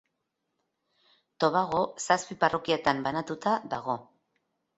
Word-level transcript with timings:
Tobago 1.45 1.81
zazpi 2.07 2.39
parrokiatan 2.45 3.05
banatuta 3.11 3.55
dago. 3.77 3.99